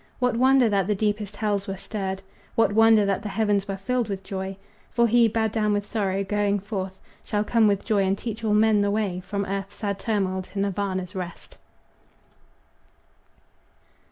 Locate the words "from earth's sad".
9.19-9.99